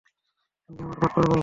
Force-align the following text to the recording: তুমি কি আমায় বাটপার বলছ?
তুমি 0.59 0.77
কি 0.77 0.83
আমায় 0.83 0.99
বাটপার 1.01 1.23
বলছ? 1.23 1.39